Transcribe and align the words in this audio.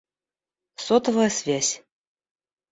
Сотовая 0.85 1.29
связь 1.29 1.73